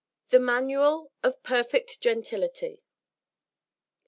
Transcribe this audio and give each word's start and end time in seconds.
THE 0.29 0.39
MANUAL 0.39 1.11
OF 1.21 1.43
PERFECT 1.43 2.01
GENTILITY. 2.01 2.81